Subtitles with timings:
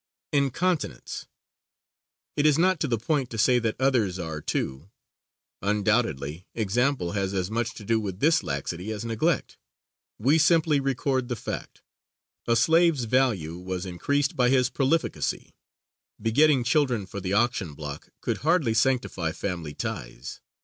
[0.33, 1.27] Incontinence.
[2.35, 4.89] It is not to the point to say that others are, too.
[5.61, 9.59] Undoubtedly, example has as much to do with this laxity as neglect.
[10.17, 11.83] We simply record the fact.
[12.47, 15.53] A slave's value was increased by his prolificacy.
[16.19, 20.41] Begetting children for the auction block could hardly sanctify family ties.